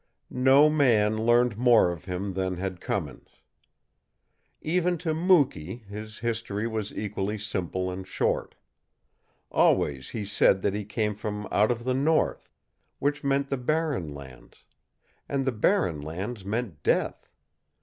[0.31, 3.43] No man learned more of him than had Cummins.
[4.59, 8.55] Even to Mukee, his history was equally simple and short.
[9.51, 12.49] Always he said that he came from out of the north
[12.97, 14.63] which meant the Barren Lands;
[15.29, 17.29] and the Barren Lands meant death.